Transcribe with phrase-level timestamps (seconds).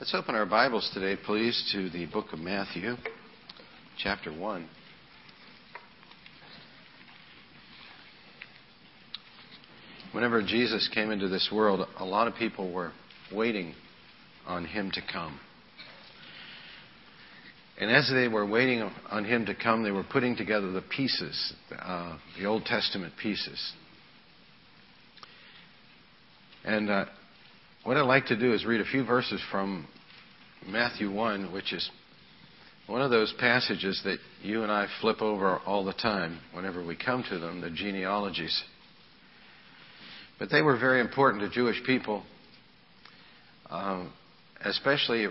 [0.00, 2.94] Let's open our Bibles today, please, to the book of Matthew,
[3.98, 4.66] chapter 1.
[10.12, 12.92] Whenever Jesus came into this world, a lot of people were
[13.30, 13.74] waiting
[14.46, 15.38] on him to come.
[17.78, 21.52] And as they were waiting on him to come, they were putting together the pieces,
[21.78, 23.74] uh, the Old Testament pieces.
[26.64, 27.04] And uh,
[27.84, 29.86] what I'd like to do is read a few verses from
[30.66, 31.88] Matthew 1, which is
[32.86, 36.94] one of those passages that you and I flip over all the time whenever we
[36.94, 38.62] come to them, the genealogies.
[40.38, 42.22] But they were very important to Jewish people,
[43.70, 44.12] um,
[44.62, 45.28] especially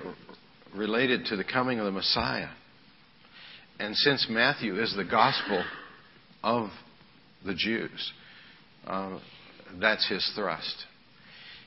[0.75, 2.49] related to the coming of the Messiah.
[3.79, 5.63] And since Matthew is the gospel
[6.43, 6.69] of
[7.45, 8.11] the Jews,
[8.87, 9.19] uh,
[9.79, 10.85] that's his thrust.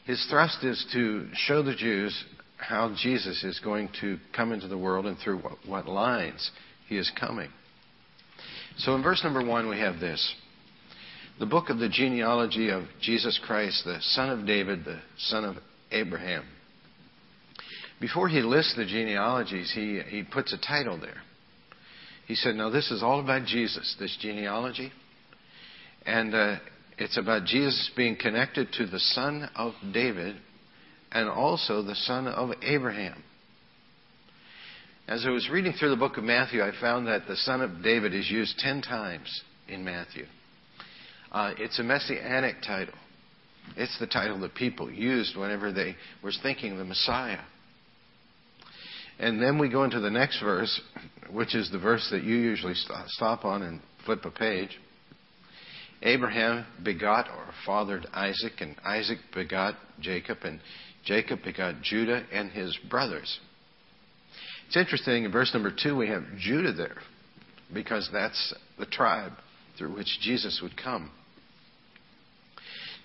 [0.04, 2.24] His thrust is to show the Jews
[2.56, 6.50] how Jesus is going to come into the world and through what, what lines
[6.88, 7.50] he is coming.
[8.78, 10.34] So in verse number one, we have this
[11.38, 15.56] the book of the genealogy of Jesus Christ, the son of David, the son of
[15.90, 16.44] Abraham.
[18.00, 21.22] Before he lists the genealogies, he, he puts a title there.
[22.26, 24.92] He said, Now, this is all about Jesus, this genealogy.
[26.04, 26.56] And uh,
[27.02, 30.36] it's about Jesus being connected to the son of David
[31.10, 33.24] and also the son of Abraham.
[35.08, 37.82] As I was reading through the book of Matthew, I found that the son of
[37.82, 40.26] David is used ten times in Matthew.
[41.32, 42.94] Uh, it's a messianic title.
[43.76, 47.40] It's the title that people used whenever they were thinking of the Messiah.
[49.18, 50.80] And then we go into the next verse,
[51.32, 52.74] which is the verse that you usually
[53.08, 54.78] stop on and flip a page.
[56.02, 60.60] Abraham begot or fathered Isaac, and Isaac begot Jacob, and
[61.04, 63.38] Jacob begot Judah and his brothers.
[64.66, 66.96] It's interesting, in verse number two, we have Judah there,
[67.72, 69.32] because that's the tribe
[69.78, 71.10] through which Jesus would come.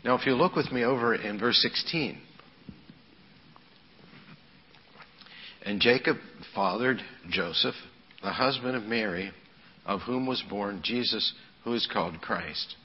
[0.03, 2.19] Now, if you look with me over in verse 16,
[5.66, 6.18] and Jacob
[6.56, 7.75] fathered Joseph,
[8.24, 9.31] the husband of Mary,
[9.86, 12.75] of whom was born Jesus, who is called Christ.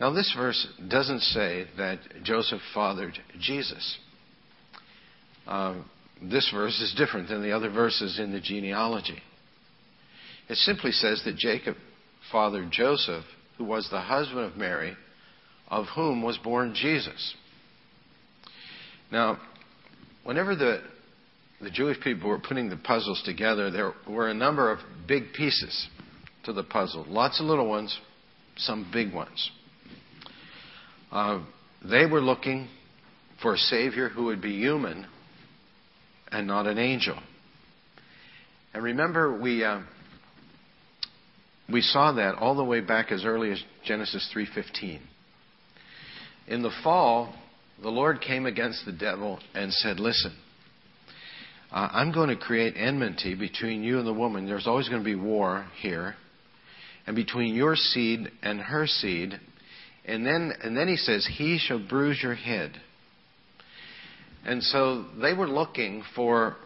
[0.00, 3.98] Now, this verse doesn't say that Joseph fathered Jesus.
[5.46, 5.74] Uh,
[6.22, 9.18] this verse is different than the other verses in the genealogy.
[10.48, 11.76] It simply says that Jacob
[12.32, 13.24] fathered Joseph,
[13.58, 14.96] who was the husband of Mary,
[15.68, 17.34] of whom was born Jesus.
[19.12, 19.38] Now,
[20.24, 20.82] whenever the,
[21.60, 25.88] the Jewish people were putting the puzzles together, there were a number of big pieces
[26.44, 27.04] to the puzzle.
[27.06, 27.98] Lots of little ones,
[28.56, 29.50] some big ones.
[31.10, 31.42] Uh,
[31.88, 32.68] they were looking
[33.42, 35.06] for a Savior who would be human
[36.30, 37.18] and not an angel.
[38.72, 39.80] And remember, we uh,
[41.70, 45.00] we saw that all the way back as early as Genesis 3:15.
[46.46, 47.34] In the fall,
[47.82, 50.36] the Lord came against the devil and said, "Listen,
[51.72, 54.46] uh, I'm going to create enmity between you and the woman.
[54.46, 56.14] There's always going to be war here,
[57.06, 59.40] and between your seed and her seed,
[60.04, 62.72] and then, and then he says, He shall bruise your head.
[64.44, 66.56] And so they were looking for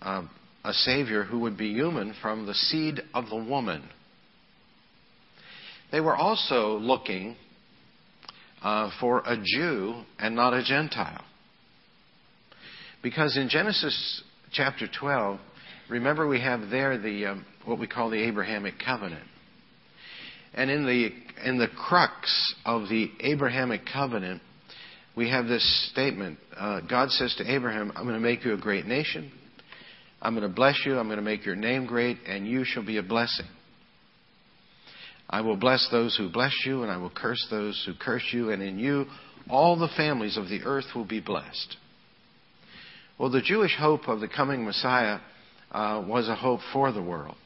[0.00, 0.22] uh,
[0.64, 3.88] a Savior who would be human from the seed of the woman.
[5.90, 7.36] They were also looking
[8.62, 11.24] uh, for a Jew and not a Gentile.
[13.02, 14.22] Because in Genesis
[14.52, 15.38] chapter 12,
[15.90, 19.24] remember we have there the um, what we call the Abrahamic covenant.
[20.54, 21.10] And in the,
[21.48, 24.42] in the crux of the Abrahamic covenant,
[25.16, 26.38] we have this statement.
[26.56, 29.30] Uh, God says to Abraham, I'm going to make you a great nation.
[30.20, 30.98] I'm going to bless you.
[30.98, 33.46] I'm going to make your name great, and you shall be a blessing.
[35.28, 38.50] I will bless those who bless you, and I will curse those who curse you,
[38.50, 39.06] and in you
[39.50, 41.76] all the families of the earth will be blessed.
[43.18, 45.18] Well, the Jewish hope of the coming Messiah
[45.70, 47.36] uh, was a hope for the world.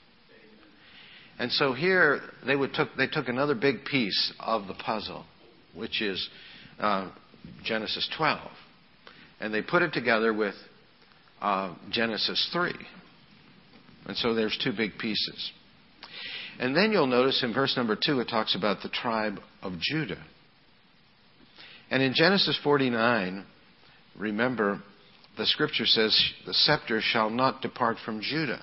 [1.38, 5.24] And so here they would took they took another big piece of the puzzle,
[5.74, 6.28] which is
[6.78, 7.10] uh,
[7.64, 8.40] Genesis 12,
[9.40, 10.54] and they put it together with
[11.40, 12.72] uh, Genesis 3.
[14.06, 15.52] And so there's two big pieces.
[16.58, 20.24] And then you'll notice in verse number 2 it talks about the tribe of Judah.
[21.90, 23.44] And in Genesis 49,
[24.16, 24.80] remember,
[25.36, 28.62] the scripture says, The scepter shall not depart from Judah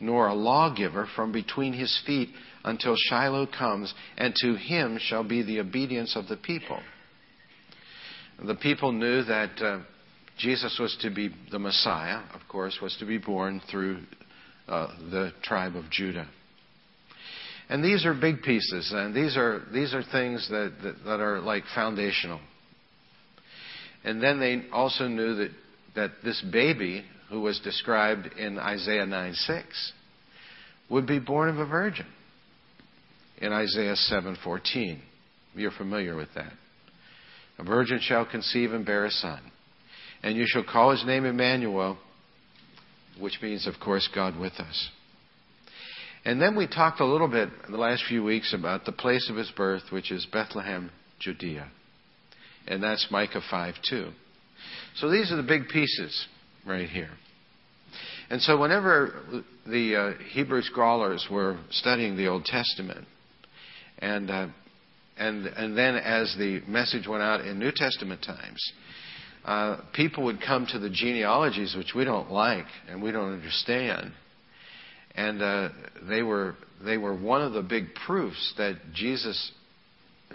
[0.00, 2.30] nor a lawgiver from between his feet
[2.64, 6.80] until Shiloh comes, and to him shall be the obedience of the people.
[8.42, 9.80] The people knew that uh,
[10.38, 14.00] Jesus was to be the Messiah, of course, was to be born through
[14.66, 16.28] uh, the tribe of Judah.
[17.68, 21.40] And these are big pieces, and these are these are things that, that, that are
[21.40, 22.40] like foundational.
[24.02, 25.50] And then they also knew that
[25.94, 29.92] that this baby who was described in Isaiah 9 6
[30.90, 32.06] would be born of a virgin
[33.38, 35.00] in Isaiah 7:14.
[35.54, 36.52] You're familiar with that.
[37.58, 39.40] A virgin shall conceive and bear a son,
[40.22, 41.98] and you shall call his name Emmanuel,
[43.18, 44.90] which means, of course, God with us.
[46.24, 49.28] And then we talked a little bit in the last few weeks about the place
[49.30, 51.68] of his birth, which is Bethlehem, Judea.
[52.66, 54.12] And that's Micah 5 2.
[54.96, 56.26] So these are the big pieces
[56.66, 57.10] right here.
[58.30, 63.06] And so whenever the uh, Hebrew scholars were studying the Old Testament,
[63.98, 64.46] and uh,
[65.18, 68.72] and and then as the message went out in New Testament times,
[69.44, 74.12] uh, people would come to the genealogies which we don't like and we don't understand,
[75.16, 75.68] and uh,
[76.08, 76.54] they were
[76.84, 79.50] they were one of the big proofs that Jesus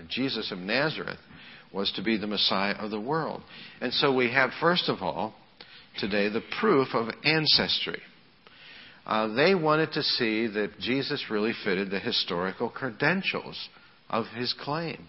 [0.10, 1.19] Jesus of Nazareth
[1.74, 3.42] was to be the Messiah of the world.
[3.80, 5.33] And so we have first of all
[6.00, 8.01] today the proof of ancestry.
[9.06, 13.69] Uh, they wanted to see that Jesus really fitted the historical credentials
[14.09, 15.07] of his claim.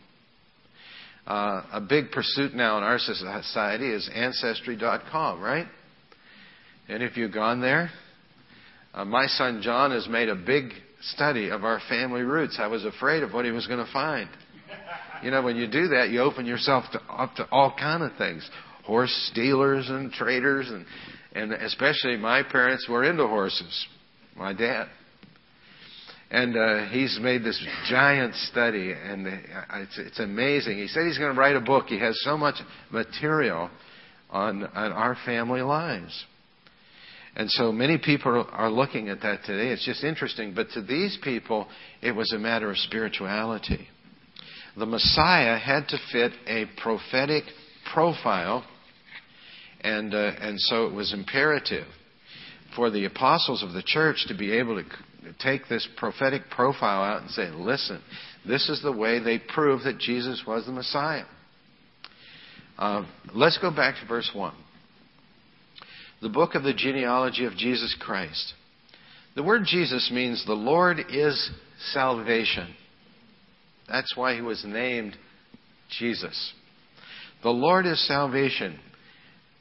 [1.26, 5.66] Uh, a big pursuit now in our society is Ancestry.com, right?
[6.88, 7.90] And if you've gone there,
[8.94, 12.58] uh, my son John has made a big study of our family roots.
[12.60, 14.28] I was afraid of what he was going to find.
[15.22, 18.16] You know, when you do that, you open yourself to, up to all kind of
[18.16, 18.48] things
[18.86, 20.86] horse stealers and traders, and,
[21.34, 23.86] and especially my parents were into horses,
[24.36, 24.88] my dad.
[26.30, 30.78] And uh, he's made this giant study, and it's, it's amazing.
[30.78, 31.86] He said he's going to write a book.
[31.86, 32.56] He has so much
[32.90, 33.70] material
[34.30, 36.24] on, on our family lives.
[37.36, 39.68] And so many people are looking at that today.
[39.68, 40.54] It's just interesting.
[40.54, 41.68] But to these people,
[42.02, 43.86] it was a matter of spirituality.
[44.76, 47.44] The Messiah had to fit a prophetic
[47.92, 48.64] profile
[49.80, 51.86] and, uh, and so it was imperative
[52.74, 54.88] for the apostles of the church to be able to
[55.40, 58.00] take this prophetic profile out and say, listen,
[58.46, 61.24] this is the way they prove that Jesus was the Messiah.
[62.78, 64.54] Uh, let's go back to verse 1.
[66.22, 68.54] The book of the genealogy of Jesus Christ.
[69.34, 71.50] The word Jesus means the Lord is
[71.92, 72.74] salvation.
[73.88, 75.16] That's why he was named
[75.98, 76.52] Jesus.
[77.42, 78.78] The Lord is salvation.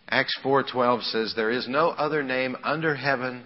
[0.10, 3.44] Acts 4:12 says there is no other name under heaven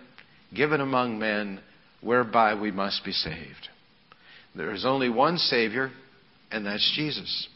[0.54, 1.60] given among men
[2.02, 3.70] whereby we must be saved.
[4.56, 5.92] There is only one savior
[6.52, 7.48] and that's Jesus.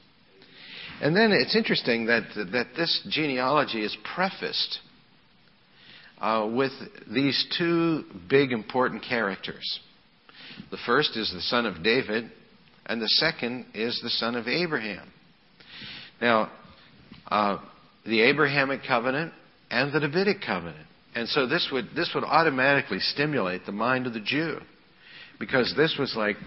[1.01, 4.79] And then it's interesting that that this genealogy is prefaced
[6.21, 6.71] uh, with
[7.11, 9.79] these two big important characters.
[10.71, 12.31] The first is the son of David,
[12.85, 15.11] and the second is the son of Abraham.
[16.21, 16.51] Now,
[17.27, 17.57] uh,
[18.05, 19.33] the Abrahamic covenant
[19.69, 20.87] and the Davidic covenant.
[21.15, 24.59] And so this would, this would automatically stimulate the mind of the Jew
[25.39, 26.37] because this was like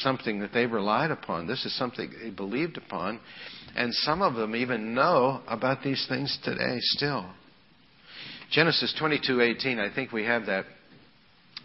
[0.00, 1.46] something that they relied upon.
[1.46, 3.20] This is something they believed upon.
[3.74, 7.26] And some of them even know about these things today still.
[8.50, 10.64] Genesis 22:18, I think we have that.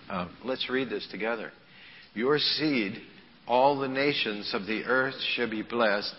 [0.10, 1.52] Uh, let's read this together.
[2.14, 3.02] Your seed,
[3.48, 6.14] all the nations of the earth shall be blessed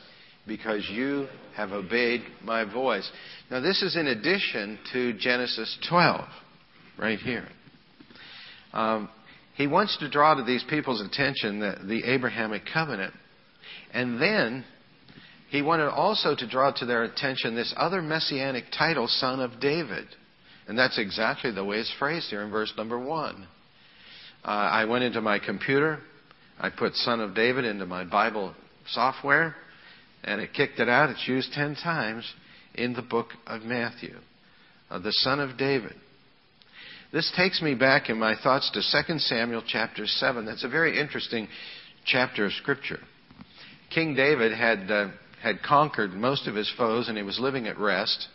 [0.47, 3.09] because you have obeyed my voice.
[3.51, 6.25] Now, this is in addition to Genesis 12,
[6.99, 7.49] right here.
[8.73, 9.09] Um,
[9.55, 13.13] he wants to draw to these people's attention the, the Abrahamic covenant.
[13.93, 14.65] And then
[15.51, 20.07] he wanted also to draw to their attention this other messianic title, Son of David.
[20.67, 23.47] And that's exactly the way it's phrased here in verse number 1.
[24.45, 26.01] Uh, I went into my computer,
[26.59, 28.55] I put Son of David into my Bible
[28.89, 29.55] software,
[30.25, 31.11] and it kicked it out.
[31.11, 32.25] It's used ten times
[32.75, 34.14] in the book of Matthew.
[34.91, 35.95] Uh, the son of David.
[37.12, 40.47] This takes me back in my thoughts to 2 Samuel chapter 7.
[40.47, 41.47] That's a very interesting
[42.07, 43.00] chapter of Scripture.
[43.91, 45.09] King David had, uh,
[45.43, 48.29] had conquered most of his foes and he was living at rest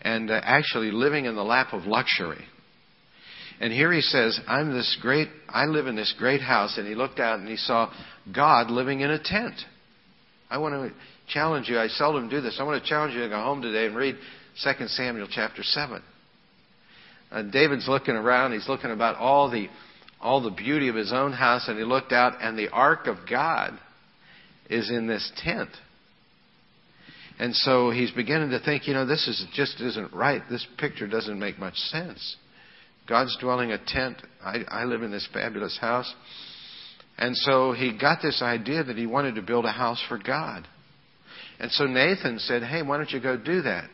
[0.00, 2.44] and uh, actually living in the lap of luxury.
[3.60, 6.78] And here he says, I'm this great, I live in this great house.
[6.78, 7.92] And he looked out and he saw
[8.34, 9.54] God living in a tent.
[10.52, 10.92] I want to
[11.32, 11.78] challenge you.
[11.78, 12.58] I seldom do this.
[12.60, 14.16] I want to challenge you to go home today and read
[14.62, 16.02] 2 Samuel chapter 7.
[17.30, 18.52] Uh, David's looking around.
[18.52, 19.68] He's looking about all the
[20.20, 23.16] all the beauty of his own house, and he looked out, and the ark of
[23.28, 23.72] God
[24.68, 25.70] is in this tent.
[27.40, 30.42] And so he's beginning to think, you know, this is just isn't right.
[30.50, 32.36] This picture doesn't make much sense.
[33.08, 34.18] God's dwelling a tent.
[34.44, 36.14] I, I live in this fabulous house.
[37.18, 40.66] And so he got this idea that he wanted to build a house for God.
[41.60, 43.88] And so Nathan said, Hey, why don't you go do that?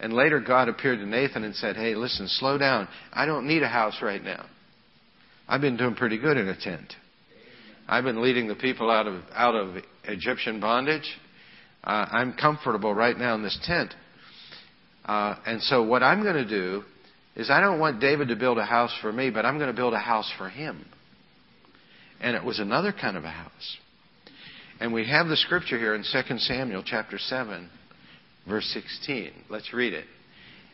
[0.00, 2.88] And later God appeared to Nathan and said, Hey, listen, slow down.
[3.12, 4.44] I don't need a house right now.
[5.48, 6.94] I've been doing pretty good in a tent.
[7.88, 11.08] I've been leading the people out of, out of Egyptian bondage.
[11.84, 13.94] Uh, I'm comfortable right now in this tent.
[15.04, 16.84] Uh, and so what I'm going to do
[17.34, 19.76] is I don't want David to build a house for me, but I'm going to
[19.76, 20.84] build a house for him.
[22.22, 23.76] And it was another kind of a house.
[24.80, 27.68] And we have the scripture here in 2 Samuel chapter 7,
[28.48, 29.30] verse 16.
[29.50, 30.06] Let's read it.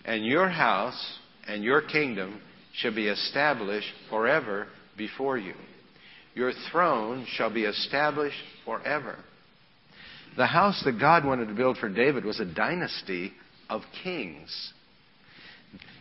[0.05, 2.41] And your house and your kingdom
[2.75, 5.55] shall be established forever before you.
[6.35, 9.17] Your throne shall be established forever.
[10.37, 13.33] The house that God wanted to build for David was a dynasty
[13.69, 14.73] of kings.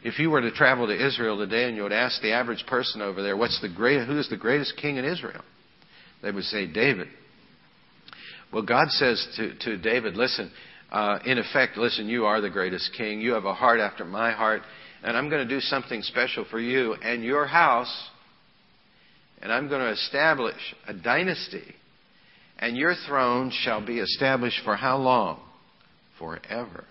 [0.04, 3.02] If you were to travel to Israel today and you would ask the average person
[3.02, 5.44] over there, what's the great, who is the greatest king in Israel?
[6.22, 7.08] They would say David.
[8.52, 10.52] Well, God says to, to David, listen,
[10.92, 13.20] uh, in effect, listen, you are the greatest king.
[13.20, 14.62] You have a heart after my heart,
[15.04, 18.10] and I'm going to do something special for you and your house,
[19.42, 21.76] and I'm going to establish a dynasty,
[22.58, 25.42] and your throne shall be established for how long?
[26.18, 26.86] Forever.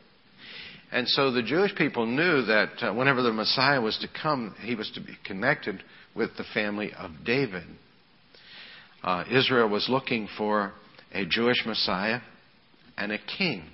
[0.96, 4.74] And so the Jewish people knew that uh, whenever the Messiah was to come, he
[4.74, 5.82] was to be connected
[6.14, 7.64] with the family of David.
[9.04, 10.72] Uh, Israel was looking for
[11.12, 12.20] a Jewish Messiah
[12.96, 13.64] and a king.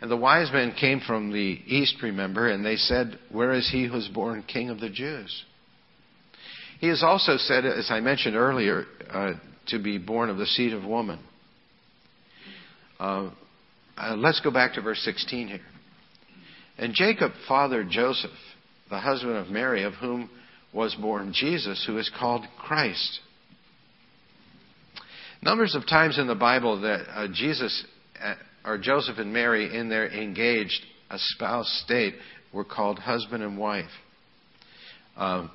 [0.00, 3.86] And the wise men came from the east, remember, and they said, Where is he
[3.86, 5.44] who's born king of the Jews?
[6.80, 9.34] He is also said, as I mentioned earlier, uh,
[9.68, 11.20] to be born of the seed of woman.
[12.98, 13.30] Uh,
[13.96, 15.60] uh, let's go back to verse 16 here.
[16.80, 18.30] And Jacob fathered Joseph,
[18.88, 20.30] the husband of Mary, of whom
[20.72, 23.20] was born Jesus, who is called Christ.
[25.42, 27.84] Numbers of times in the Bible that uh, Jesus
[28.20, 28.34] uh,
[28.64, 32.14] or Joseph and Mary, in their engaged, espoused state,
[32.52, 33.90] were called husband and wife.
[35.18, 35.50] Um,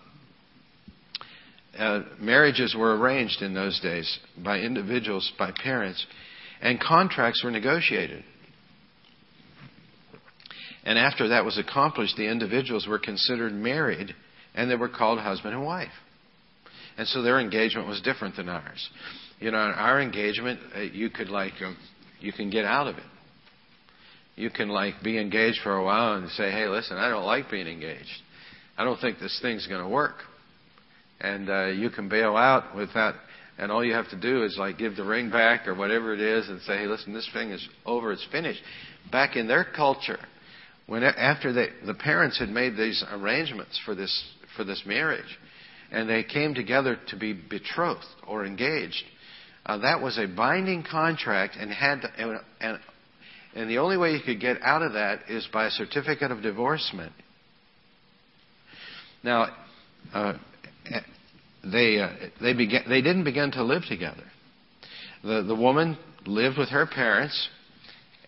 [1.77, 6.05] uh, marriages were arranged in those days by individuals, by parents,
[6.61, 8.23] and contracts were negotiated.
[10.85, 14.13] And after that was accomplished, the individuals were considered married
[14.53, 15.91] and they were called husband and wife.
[16.97, 18.89] And so their engagement was different than ours.
[19.39, 21.75] You know, our engagement, uh, you could like, um,
[22.21, 23.03] you can get out of it.
[24.35, 27.49] You can like be engaged for a while and say, hey, listen, I don't like
[27.49, 28.21] being engaged.
[28.77, 30.15] I don't think this thing's going to work.
[31.19, 33.15] And uh, you can bail out with that.
[33.57, 36.19] And all you have to do is like give the ring back or whatever it
[36.19, 38.11] is and say, hey, listen, this thing is over.
[38.11, 38.61] It's finished.
[39.11, 40.19] Back in their culture,
[40.87, 44.23] when after they, the parents had made these arrangements for this
[44.55, 45.39] for this marriage,
[45.91, 49.03] and they came together to be betrothed or engaged,
[49.65, 52.79] uh, that was a binding contract, and had to, and, and
[53.55, 56.41] and the only way you could get out of that is by a certificate of
[56.41, 57.13] divorcement.
[59.23, 59.47] Now,
[60.13, 60.33] uh,
[61.63, 62.09] they uh,
[62.41, 64.23] they began they didn't begin to live together.
[65.23, 67.49] The the woman lived with her parents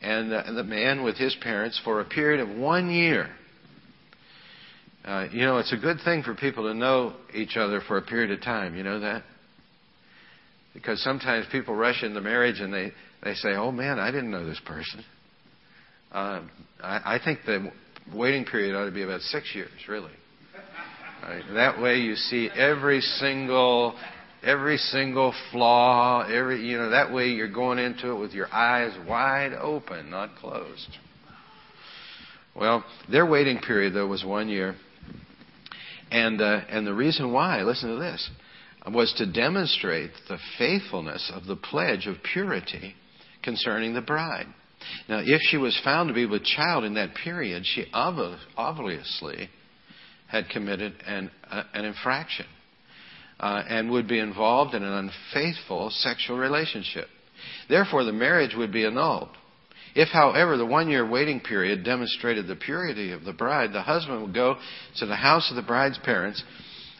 [0.01, 3.29] and the, the man with his parents for a period of one year.
[5.03, 8.01] Uh, you know, it's a good thing for people to know each other for a
[8.01, 8.75] period of time.
[8.75, 9.23] You know that?
[10.73, 12.91] Because sometimes people rush into marriage and they,
[13.23, 15.03] they say, oh man, I didn't know this person.
[16.11, 16.41] Uh,
[16.83, 17.71] I, I think the
[18.13, 20.11] waiting period ought to be about six years, really.
[21.23, 21.43] Right?
[21.53, 23.97] That way you see every single
[24.47, 28.97] every single flaw, every you know that way you're going into it with your eyes
[29.07, 30.87] wide open, not closed.
[32.55, 34.75] Well, their waiting period though was one year,
[36.09, 38.29] and uh, and the reason why, listen to this,
[38.87, 42.95] was to demonstrate the faithfulness of the pledge of purity
[43.43, 44.47] concerning the bride.
[45.09, 49.49] Now, if she was found to be with child in that period, she obviously
[50.27, 52.45] had committed an, uh, an infraction
[53.39, 57.07] uh, and would be involved in an unfaithful sexual relationship.
[57.69, 59.29] Therefore, the marriage would be annulled.
[59.95, 64.21] If, however, the one year waiting period demonstrated the purity of the bride, the husband
[64.21, 64.57] would go
[64.97, 66.43] to the house of the bride's parents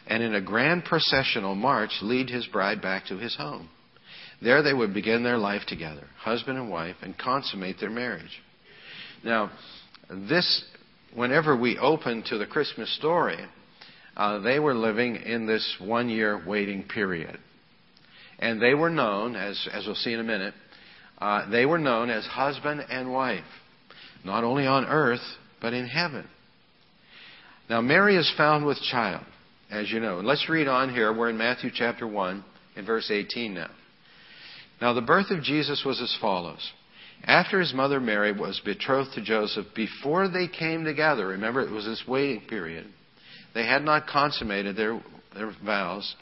[0.08, 3.68] and in a grand processional march lead his bride back to his home.
[4.40, 8.42] There they would begin their life together, husband and wife, and consummate their marriage.
[9.24, 9.50] Now,
[10.10, 10.64] this,
[11.14, 13.38] whenever we open to the Christmas story,
[14.18, 17.38] uh, they were living in this one year waiting period.
[18.38, 20.54] And they were known, as, as we'll see in a minute,
[21.20, 23.50] Uh, they were known as husband and wife,
[24.24, 25.26] not only on earth,
[25.60, 26.24] but in heaven.
[27.68, 29.24] Now, Mary is found with child,
[29.68, 30.18] as you know.
[30.18, 31.12] And let's read on here.
[31.12, 32.44] We're in Matthew chapter 1,
[32.76, 33.70] in verse 18 now.
[34.80, 36.72] Now, the birth of Jesus was as follows.
[37.24, 41.84] After his mother Mary was betrothed to Joseph, before they came together, remember it was
[41.84, 42.86] this waiting period,
[43.54, 45.00] they had not consummated their,
[45.34, 46.14] their vows,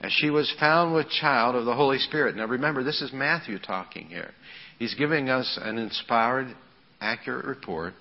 [0.00, 2.36] and she was found with child of the Holy Spirit.
[2.36, 4.32] Now remember, this is Matthew talking here.
[4.78, 6.54] He's giving us an inspired,
[7.00, 7.94] accurate report.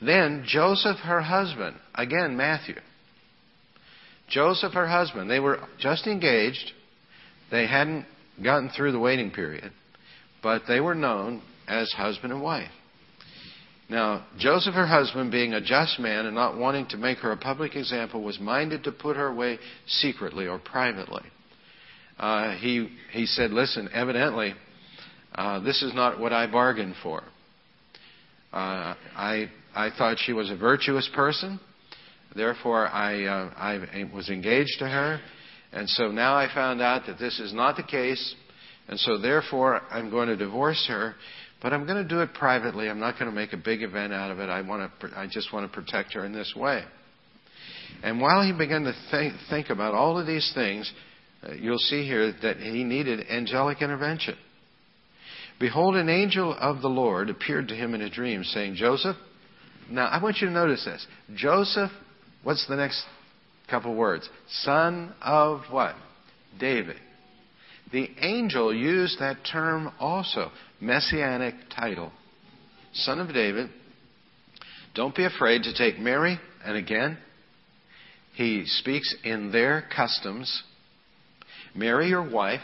[0.00, 2.76] Then Joseph, her husband, again Matthew.
[4.28, 6.72] Joseph, her husband, they were just engaged.
[7.50, 8.06] They hadn't
[8.42, 9.72] gotten through the waiting period,
[10.42, 12.70] but they were known as husband and wife.
[13.88, 17.36] Now, Joseph, her husband, being a just man and not wanting to make her a
[17.36, 21.22] public example, was minded to put her away secretly or privately.
[22.18, 24.54] Uh, he, he said, Listen, evidently,
[25.34, 27.22] uh, this is not what I bargained for.
[28.52, 31.60] Uh, I, I thought she was a virtuous person.
[32.34, 35.20] Therefore, I, uh, I was engaged to her.
[35.72, 38.34] And so now I found out that this is not the case.
[38.88, 41.14] And so therefore, I'm going to divorce her.
[41.66, 42.88] But I'm going to do it privately.
[42.88, 44.48] I'm not going to make a big event out of it.
[44.48, 46.84] I, want to, I just want to protect her in this way.
[48.04, 50.88] And while he began to think, think about all of these things,
[51.42, 54.36] uh, you'll see here that he needed angelic intervention.
[55.58, 59.16] Behold, an angel of the Lord appeared to him in a dream, saying, Joseph,
[59.90, 61.04] now I want you to notice this.
[61.34, 61.90] Joseph,
[62.44, 63.04] what's the next
[63.68, 64.28] couple words?
[64.48, 65.96] Son of what?
[66.60, 67.00] David.
[67.90, 72.12] The angel used that term also messianic title.
[72.92, 73.70] Son of David,
[74.94, 77.18] don't be afraid to take Mary, and again,
[78.34, 80.62] he speaks in their customs.
[81.74, 82.60] Mary, your wife,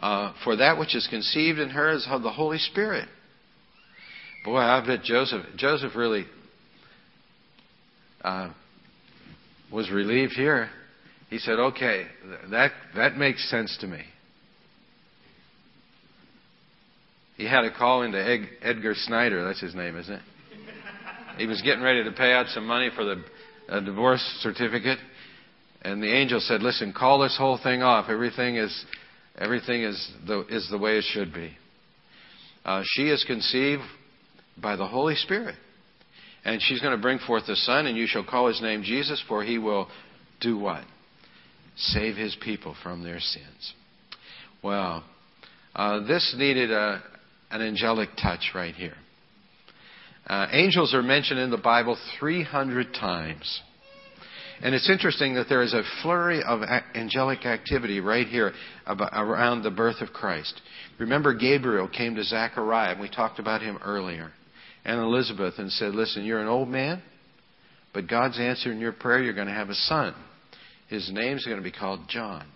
[0.00, 3.08] uh, for that which is conceived in her is of the Holy Spirit.
[4.44, 6.26] Boy, I bet Joseph, Joseph really
[8.22, 8.50] uh,
[9.72, 10.70] was relieved here.
[11.30, 12.06] He said, "Okay,
[12.50, 14.02] that that makes sense to me."
[17.36, 19.44] He had a call into Ed, Edgar Snyder.
[19.44, 20.22] That's his name, isn't it?
[21.38, 24.98] He was getting ready to pay out some money for the divorce certificate,
[25.82, 28.08] and the angel said, "Listen, call this whole thing off.
[28.08, 28.84] Everything is
[29.36, 31.56] everything is the is the way it should be."
[32.64, 33.82] Uh, she is conceived
[34.56, 35.56] by the Holy Spirit,
[36.44, 39.22] and she's going to bring forth a son, and you shall call his name Jesus,
[39.28, 39.88] for he will
[40.40, 40.84] do what?
[41.76, 43.74] Save his people from their sins.
[44.62, 45.04] Well,
[45.74, 47.02] uh, this needed a,
[47.50, 48.96] an angelic touch right here.
[50.26, 53.60] Uh, angels are mentioned in the Bible 300 times.
[54.62, 56.62] And it's interesting that there is a flurry of
[56.94, 58.52] angelic activity right here
[58.86, 60.60] around the birth of Christ.
[60.98, 64.32] Remember, Gabriel came to Zechariah, and we talked about him earlier,
[64.84, 67.02] and Elizabeth, and said, Listen, you're an old man,
[67.92, 69.22] but God's answering your prayer.
[69.22, 70.14] You're going to have a son.
[70.88, 72.46] His name's going to be called John.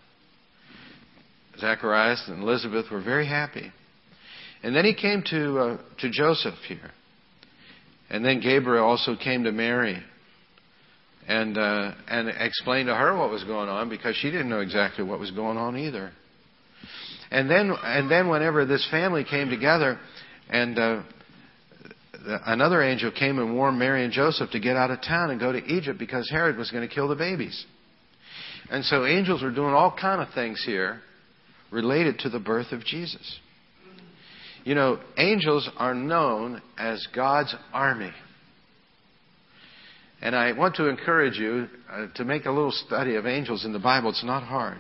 [1.58, 3.70] Zacharias and Elizabeth were very happy.
[4.62, 6.90] And then he came to, uh, to Joseph here.
[8.10, 10.02] And then Gabriel also came to Mary
[11.28, 15.04] and, uh, and explained to her what was going on because she didn't know exactly
[15.04, 16.10] what was going on either.
[17.30, 19.98] And then, and then whenever this family came together
[20.48, 21.02] and uh,
[22.46, 25.52] another angel came and warned Mary and Joseph to get out of town and go
[25.52, 27.64] to Egypt because Herod was going to kill the babies.
[28.70, 31.00] And so angels were doing all kind of things here
[31.70, 33.38] related to the birth of Jesus.
[34.64, 38.12] You know, angels are known as God's army.
[40.22, 43.72] And I want to encourage you uh, to make a little study of angels in
[43.72, 44.10] the Bible.
[44.10, 44.78] It's not hard.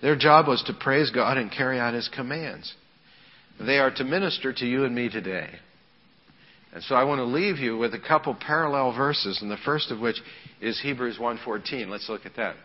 [0.00, 2.72] Their job was to praise God and carry out His commands.
[3.60, 5.50] They are to minister to you and me today.
[6.72, 9.90] And so I want to leave you with a couple parallel verses, and the first
[9.90, 10.16] of which
[10.60, 11.88] is Hebrews 1:14.
[11.88, 12.56] Let's look at that.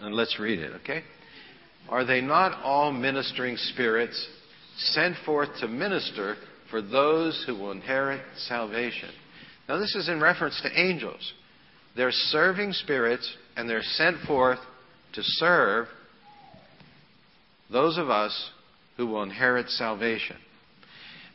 [0.00, 1.02] And let's read it, okay?
[1.88, 4.28] Are they not all ministering spirits
[4.76, 6.36] sent forth to minister
[6.70, 9.10] for those who will inherit salvation.
[9.68, 11.32] Now, this is in reference to angels.
[11.96, 14.58] They're serving spirits, and they're sent forth
[15.14, 15.86] to serve
[17.70, 18.50] those of us
[18.96, 20.36] who will inherit salvation.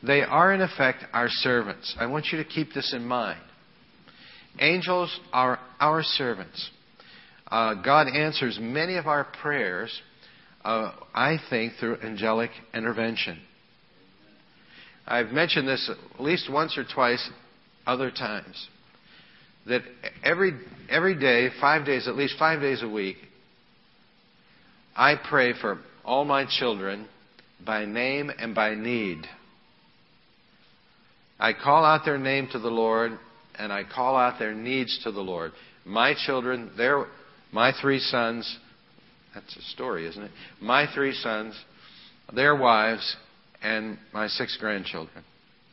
[0.02, 1.94] They are, in effect, our servants.
[1.98, 3.40] I want you to keep this in mind.
[4.58, 6.70] Angels are our servants.
[7.50, 9.92] Uh, God answers many of our prayers
[10.64, 13.38] uh, I think, through angelic intervention.
[15.06, 17.28] I've mentioned this at least once or twice
[17.86, 18.68] other times.
[19.66, 19.82] That
[20.24, 20.52] every,
[20.88, 23.16] every day, five days, at least five days a week,
[24.96, 27.08] I pray for all my children
[27.64, 29.26] by name and by need.
[31.38, 33.18] I call out their name to the Lord,
[33.58, 35.52] and I call out their needs to the Lord.
[35.84, 37.06] My children, their,
[37.52, 38.58] my three sons,
[39.34, 40.30] that's a story, isn't it?
[40.60, 41.58] My three sons,
[42.34, 43.16] their wives,
[43.62, 45.24] and my six grandchildren.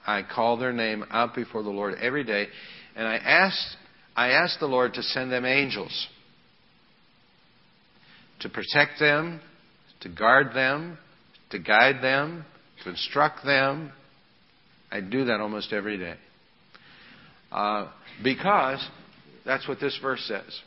[0.06, 2.48] I call their name out before the Lord every day,
[2.96, 3.58] and I ask,
[4.16, 6.08] I ask the Lord to send them angels
[8.40, 9.42] to protect them,
[10.02, 10.98] to guard them,
[11.52, 12.46] to guide them,
[12.84, 13.92] to instruct them.
[14.92, 16.16] I do that almost every day.
[17.52, 17.90] Uh,
[18.24, 18.86] because
[19.46, 20.62] that's what this verse says.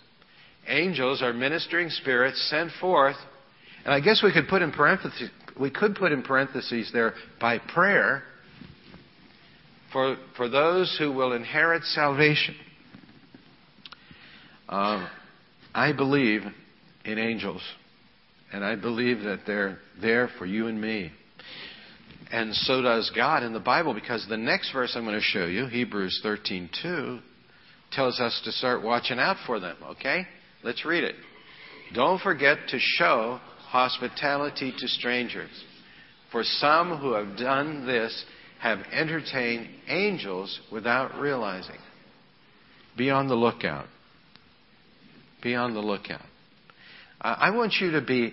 [0.68, 3.16] Angels are ministering spirits sent forth,
[3.84, 7.58] and I guess we could put in parentheses, we could put in parentheses there by
[7.58, 8.22] prayer
[9.92, 12.54] for, for those who will inherit salvation.
[14.68, 15.08] Uh,
[15.74, 16.42] I believe
[17.04, 17.62] in angels.
[18.52, 21.10] And I believe that they're there for you and me.
[22.30, 25.46] And so does God in the Bible because the next verse I'm going to show
[25.46, 27.20] you, Hebrews 13:2,
[27.92, 30.26] tells us to start watching out for them, okay?
[30.62, 31.16] Let's read it.
[31.94, 35.50] Don't forget to show hospitality to strangers.
[36.30, 38.24] For some who have done this
[38.60, 41.78] have entertained angels without realizing.
[42.96, 43.86] Be on the lookout.
[45.42, 46.24] Be on the lookout.
[47.20, 48.32] I want you to be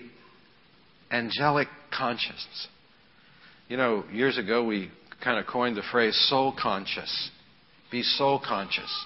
[1.12, 2.68] angelic conscious.
[3.68, 4.92] You know, years ago we
[5.24, 7.30] kind of coined the phrase soul conscious.
[7.92, 9.06] Be soul conscious.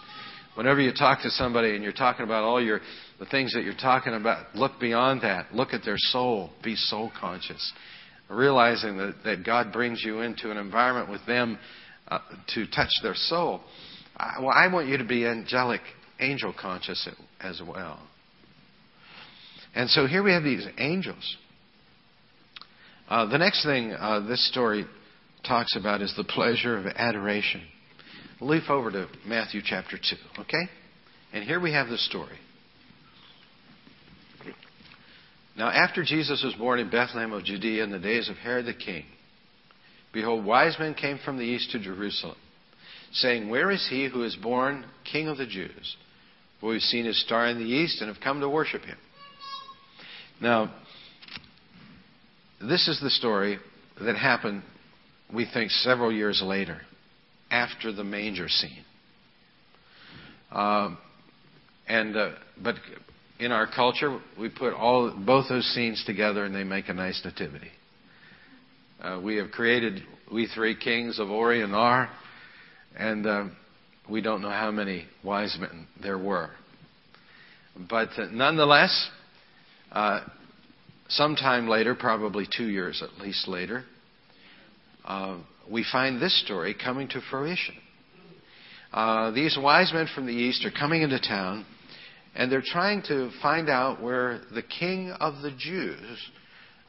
[0.56, 2.80] Whenever you talk to somebody and you're talking about all your
[3.20, 5.54] the things that you're talking about, look beyond that.
[5.54, 6.50] Look at their soul.
[6.64, 7.74] Be soul conscious.
[8.30, 11.58] Realizing that, that God brings you into an environment with them
[12.08, 12.20] uh,
[12.54, 13.62] to touch their soul.
[14.18, 15.82] I, well, I want you to be angelic,
[16.20, 17.08] angel conscious
[17.40, 18.00] as well.
[19.76, 21.38] And so here we have these angels.
[23.10, 24.86] Uh, the next thing uh, this story
[25.46, 27.62] talks about is the pleasure of adoration.
[28.40, 30.70] Leaf over to Matthew chapter 2, okay?
[31.32, 32.38] And here we have the story.
[35.56, 38.74] Now, after Jesus was born in Bethlehem of Judea in the days of Herod the
[38.74, 39.06] king,
[40.12, 42.38] behold, wise men came from the east to Jerusalem,
[43.14, 45.96] saying, Where is he who is born king of the Jews?
[46.60, 48.98] For we've seen his star in the east and have come to worship him.
[50.42, 50.74] Now,
[52.60, 53.60] this is the story
[54.02, 54.64] that happened,
[55.32, 56.82] we think, several years later,
[57.54, 58.84] after the manger scene.
[60.52, 60.98] Um,
[61.88, 62.76] and uh, but
[63.40, 67.22] in our culture, we put all both those scenes together, and they make a nice
[67.24, 67.70] nativity.
[69.00, 72.10] Uh, we have created we three kings of Orient Are,
[72.98, 73.46] and uh,
[74.10, 76.50] we don't know how many wise men there were.
[77.88, 79.10] But uh, nonetheless,
[79.92, 80.22] uh,
[81.08, 83.84] sometime later, probably two years at least later,
[85.06, 85.38] uh,
[85.70, 87.76] we find this story coming to fruition.
[88.92, 91.66] Uh, these wise men from the east are coming into town,
[92.36, 96.30] and they're trying to find out where the king of the Jews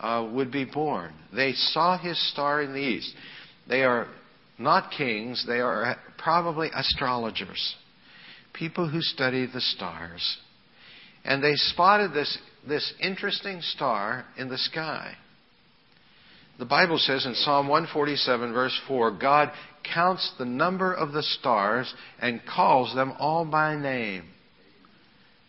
[0.00, 1.14] uh, would be born.
[1.34, 3.14] They saw his star in the east.
[3.68, 4.08] They are
[4.58, 7.74] not kings, they are probably astrologers,
[8.52, 10.38] people who study the stars.
[11.24, 15.14] And they spotted this this interesting star in the sky.
[16.58, 19.50] The Bible says in Psalm 147, verse 4, God
[19.92, 24.24] counts the number of the stars and calls them all by name.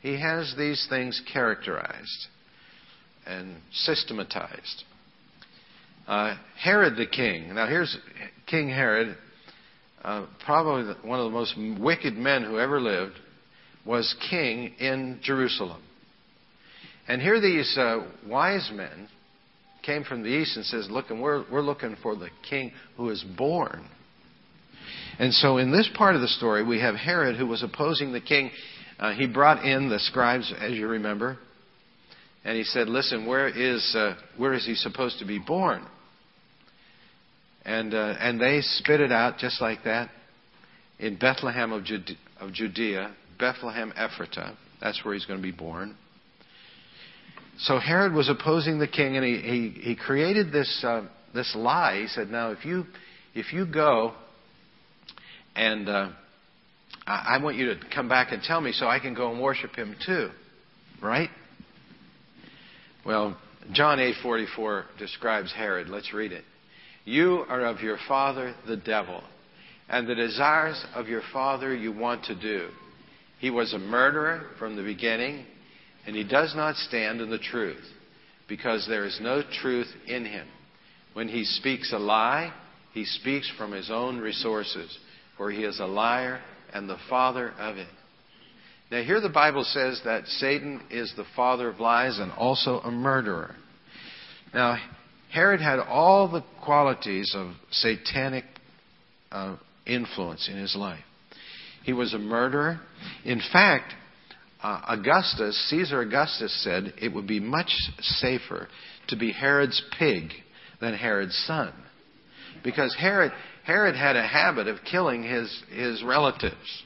[0.01, 2.27] He has these things characterized
[3.25, 4.83] and systematized.
[6.07, 7.53] Uh, Herod the king.
[7.53, 7.95] Now, here's
[8.47, 9.17] King Herod,
[10.03, 13.15] uh, probably one of the most wicked men who ever lived,
[13.85, 15.81] was king in Jerusalem.
[17.07, 19.07] And here these uh, wise men
[19.85, 23.09] came from the east and says, look, and we're, we're looking for the king who
[23.09, 23.87] is born.
[25.19, 28.21] And so in this part of the story, we have Herod who was opposing the
[28.21, 28.51] king.
[28.99, 31.37] Uh, he brought in the scribes, as you remember,
[32.43, 35.85] and he said, listen, where is, uh, where is he supposed to be born?
[37.63, 40.09] And, uh, and they spit it out just like that
[40.99, 44.55] in Bethlehem of, Jude- of Judea, Bethlehem Ephratah.
[44.79, 45.97] That's where he's going to be born.
[47.59, 52.01] So Herod was opposing the king, and he, he, he created this, uh, this lie.
[52.01, 52.85] He said, Now, if you,
[53.33, 54.13] if you go
[55.55, 56.09] and uh,
[57.07, 59.41] I, I want you to come back and tell me so I can go and
[59.41, 60.29] worship him too.
[61.01, 61.29] Right?
[63.05, 63.37] Well,
[63.71, 65.89] John 8:44 describes Herod.
[65.89, 66.43] Let's read it.
[67.05, 69.23] You are of your father the devil,
[69.89, 72.69] and the desires of your father you want to do.
[73.39, 75.45] He was a murderer from the beginning
[76.05, 77.83] and he does not stand in the truth,
[78.47, 80.47] because there is no truth in him.
[81.13, 82.53] When he speaks a lie,
[82.93, 84.97] he speaks from his own resources,
[85.37, 86.41] for he is a liar
[86.73, 87.87] and the father of it.
[88.91, 92.91] Now, here the Bible says that Satan is the father of lies and also a
[92.91, 93.55] murderer.
[94.53, 94.77] Now,
[95.31, 98.45] Herod had all the qualities of satanic
[99.31, 101.03] uh, influence in his life.
[101.83, 102.79] He was a murderer.
[103.25, 103.93] In fact,
[104.65, 108.67] uh, Augustus, Caesar Augustus said it would be much safer
[109.09, 110.31] to be Herod's pig
[110.81, 111.71] than Herod's son.
[112.63, 113.31] Because Herod,
[113.63, 116.83] Herod had a habit of killing his, his relatives.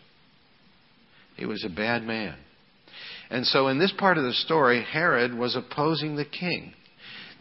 [1.37, 2.35] He was a bad man.
[3.29, 6.73] And so in this part of the story, Herod was opposing the king.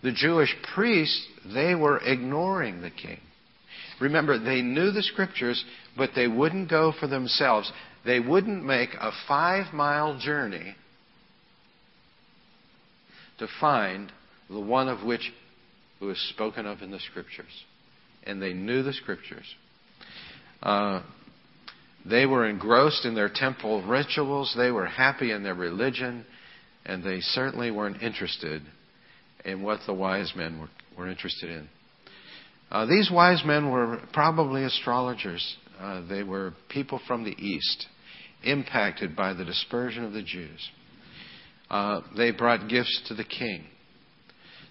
[0.05, 3.19] The Jewish priests, they were ignoring the king.
[4.01, 5.65] Remember, they knew the scriptures,
[5.97, 7.73] but they wouldn't go for themselves.
[8.09, 10.75] They wouldn't make a five mile journey
[13.39, 14.11] to find
[14.49, 15.31] the one of which
[16.01, 17.53] was spoken of in the scriptures.
[18.25, 19.45] And they knew the scriptures.
[20.63, 21.03] Uh,
[22.09, 24.55] they were engrossed in their temple rituals.
[24.57, 26.25] They were happy in their religion.
[26.87, 28.63] And they certainly weren't interested
[29.45, 31.69] in what the wise men were, were interested in.
[32.71, 35.59] Uh, these wise men were probably astrologers.
[35.79, 37.87] Uh, they were people from the East,
[38.45, 40.71] impacted by the dispersion of the Jews.
[41.71, 43.65] Uh, they brought gifts to the king.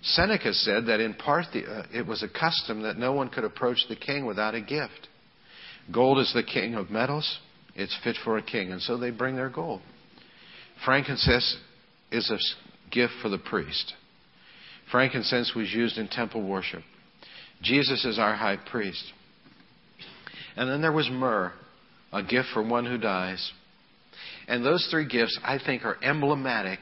[0.02, 3.44] Seneca said that in part the, uh, it was a custom that no one could
[3.44, 5.08] approach the king without a gift.
[5.92, 7.40] Gold is the king of metals.
[7.76, 8.72] It's fit for a king.
[8.72, 9.82] And so they bring their gold.
[10.86, 11.58] Frankincense
[12.12, 12.38] is a
[12.92, 13.94] gift for the priest.
[14.92, 16.84] Frankincense was used in temple worship.
[17.62, 19.04] Jesus is our high priest.
[20.56, 21.54] And then there was myrrh,
[22.12, 23.52] a gift for one who dies.
[24.48, 26.80] And those three gifts, I think, are emblematic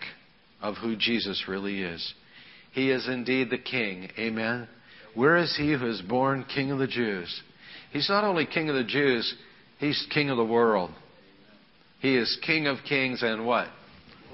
[0.61, 2.13] of who Jesus really is.
[2.71, 4.09] He is indeed the King.
[4.17, 4.67] Amen.
[5.13, 7.41] Where is he who is born King of the Jews?
[7.91, 9.33] He's not only King of the Jews,
[9.79, 10.91] he's King of the world.
[11.99, 13.67] He is King of kings and what?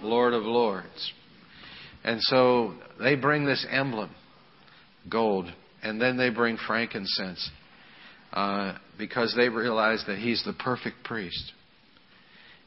[0.02, 1.14] Lord of lords.
[2.04, 4.10] And so they bring this emblem,
[5.08, 5.46] gold,
[5.84, 7.50] and then they bring frankincense
[8.34, 11.52] uh, because they realize that he's the perfect priest.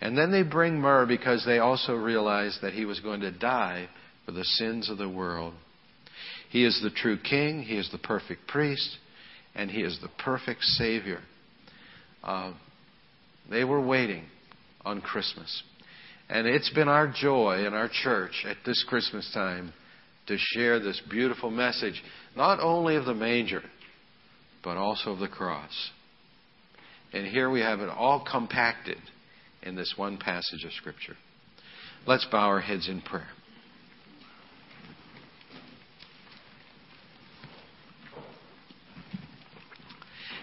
[0.00, 3.88] And then they bring myrrh because they also realize that he was going to die
[4.26, 5.54] for the sins of the world.
[6.50, 8.98] He is the true king, he is the perfect priest,
[9.54, 11.20] and he is the perfect Savior.
[12.22, 12.52] Uh,
[13.50, 14.24] they were waiting
[14.84, 15.62] on Christmas.
[16.28, 19.72] And it's been our joy in our church at this Christmas time
[20.26, 22.02] to share this beautiful message,
[22.34, 23.62] not only of the manger,
[24.64, 25.90] but also of the cross.
[27.12, 28.98] And here we have it all compacted
[29.62, 31.16] in this one passage of Scripture.
[32.06, 33.28] Let's bow our heads in prayer.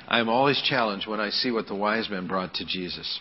[0.08, 3.20] I am always challenged when I see what the wise men brought to Jesus.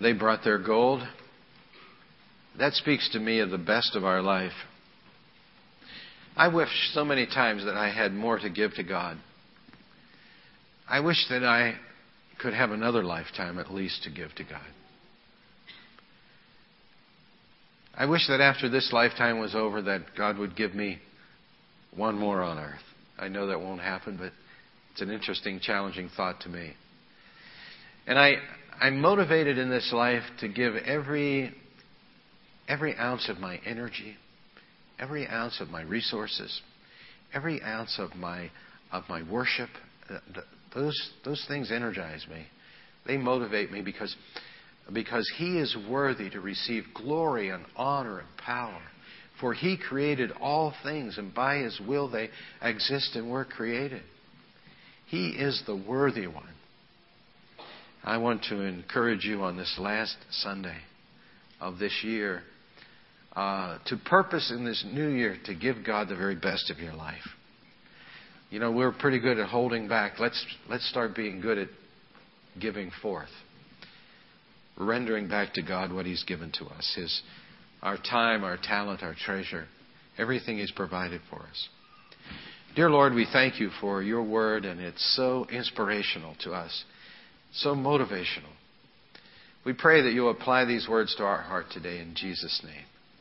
[0.00, 1.06] They brought their gold,
[2.58, 4.52] that speaks to me of the best of our life.
[6.36, 9.16] I wish so many times that I had more to give to God.
[10.88, 11.74] I wish that I
[12.40, 14.60] could have another lifetime at least to give to God.
[17.96, 20.98] I wish that after this lifetime was over that God would give me
[21.96, 22.82] one more on earth.
[23.18, 24.32] I know that won't happen, but
[24.92, 26.72] it's an interesting, challenging thought to me.
[28.06, 28.34] And I,
[28.80, 31.54] I'm motivated in this life to give every
[32.66, 34.16] every ounce of my energy,
[34.98, 36.60] every ounce of my resources,
[37.32, 38.50] every ounce of my
[38.92, 39.70] of my worship.
[40.74, 42.46] Those those things energize me.
[43.06, 44.14] They motivate me because
[44.92, 48.82] because he is worthy to receive glory and honor and power.
[49.40, 52.30] For he created all things, and by his will they
[52.62, 54.02] exist and were created.
[55.06, 56.48] He is the worthy one.
[58.04, 60.76] I want to encourage you on this last Sunday
[61.60, 62.42] of this year
[63.36, 66.94] uh, to purpose in this new year to give God the very best of your
[66.94, 67.26] life.
[68.50, 70.20] You know, we're pretty good at holding back.
[70.20, 71.68] Let's, let's start being good at
[72.60, 73.30] giving forth,
[74.78, 77.22] rendering back to God what He's given to us His,
[77.82, 79.66] our time, our talent, our treasure,
[80.16, 81.68] everything He's provided for us.
[82.76, 86.84] Dear Lord, we thank you for your word, and it's so inspirational to us,
[87.52, 88.52] so motivational.
[89.64, 92.84] We pray that you'll apply these words to our heart today in Jesus' name.